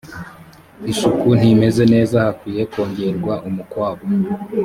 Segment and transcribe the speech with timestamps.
[0.91, 4.05] isuku ntimeze neza hakwiye kongerwa umukwabu